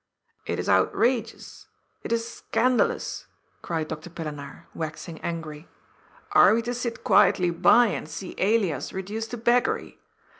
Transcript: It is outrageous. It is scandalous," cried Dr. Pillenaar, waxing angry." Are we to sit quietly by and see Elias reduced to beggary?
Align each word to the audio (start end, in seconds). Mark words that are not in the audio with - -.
It 0.47 0.57
is 0.57 0.67
outrageous. 0.67 1.67
It 2.01 2.11
is 2.11 2.27
scandalous," 2.27 3.27
cried 3.61 3.87
Dr. 3.89 4.09
Pillenaar, 4.09 4.65
waxing 4.73 5.21
angry." 5.21 5.67
Are 6.31 6.55
we 6.55 6.63
to 6.63 6.73
sit 6.73 7.03
quietly 7.03 7.51
by 7.51 7.85
and 7.89 8.09
see 8.09 8.33
Elias 8.39 8.93
reduced 8.93 9.29
to 9.29 9.37
beggary? 9.37 9.99